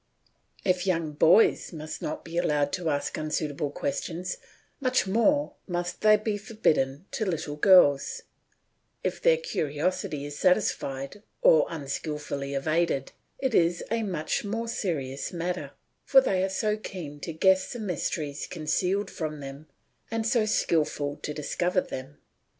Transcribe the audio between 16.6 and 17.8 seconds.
keen to guess the